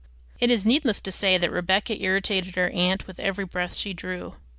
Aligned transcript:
It 0.39 0.49
is 0.49 0.65
needless 0.65 0.99
to 1.01 1.11
say 1.11 1.37
that 1.37 1.51
Rebecca 1.51 2.01
irritated 2.03 2.55
her 2.55 2.71
aunt 2.71 3.05
with 3.05 3.19
every 3.19 3.45
breath 3.45 3.75
she 3.75 3.93
drew. 3.93 4.33